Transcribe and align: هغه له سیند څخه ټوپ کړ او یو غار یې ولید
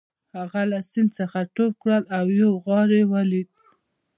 هغه 0.37 0.61
له 0.71 0.79
سیند 0.89 1.09
څخه 1.19 1.39
ټوپ 1.55 1.73
کړ 1.83 1.99
او 2.17 2.25
یو 2.41 2.51
غار 2.65 2.89
یې 2.97 3.03
ولید 3.13 3.47